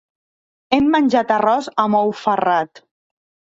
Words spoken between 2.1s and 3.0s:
ferrat.